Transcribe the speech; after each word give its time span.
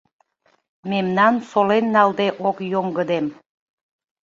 Мемнан 0.89 1.35
солен 1.49 1.85
налде 1.95 2.27
ок 2.47 2.57
йоҥгыдем. 2.71 3.25